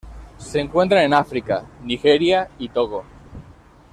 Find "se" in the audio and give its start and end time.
0.39-0.59